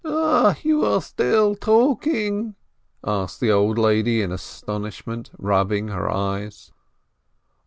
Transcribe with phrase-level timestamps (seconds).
[0.63, 2.55] "You are still talking?"
[3.05, 6.71] asked the old lady, in aston ishment, rubbing her eyes.